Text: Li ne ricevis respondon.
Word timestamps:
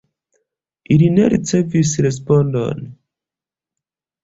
Li 1.01 1.09
ne 1.17 1.27
ricevis 1.35 1.93
respondon. 2.07 2.83